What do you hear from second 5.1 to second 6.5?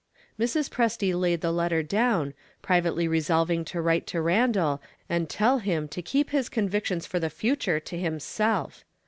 tell him to keep his